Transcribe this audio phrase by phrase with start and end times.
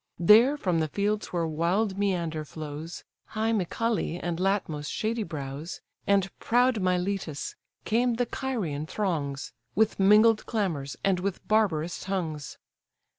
[0.17, 6.31] There, from the fields where wild Mæander flows, High Mycale, and Latmos' shady brows, And
[6.39, 12.57] proud Miletus, came the Carian throngs, With mingled clamours and with barbarous tongues.